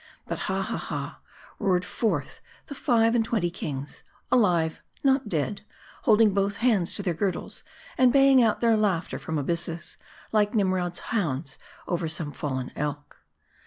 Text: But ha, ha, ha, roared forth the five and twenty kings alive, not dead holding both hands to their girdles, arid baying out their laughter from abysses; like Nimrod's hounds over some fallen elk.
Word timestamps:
But 0.25 0.39
ha, 0.49 0.63
ha, 0.63 0.77
ha, 0.77 1.19
roared 1.59 1.85
forth 1.85 2.41
the 2.65 2.73
five 2.73 3.13
and 3.13 3.23
twenty 3.23 3.51
kings 3.51 4.01
alive, 4.31 4.81
not 5.03 5.29
dead 5.29 5.61
holding 6.05 6.33
both 6.33 6.57
hands 6.57 6.95
to 6.95 7.03
their 7.03 7.13
girdles, 7.13 7.63
arid 7.99 8.11
baying 8.11 8.41
out 8.41 8.61
their 8.61 8.75
laughter 8.75 9.19
from 9.19 9.37
abysses; 9.37 9.97
like 10.31 10.55
Nimrod's 10.55 11.01
hounds 11.13 11.59
over 11.87 12.09
some 12.09 12.31
fallen 12.31 12.71
elk. 12.75 13.17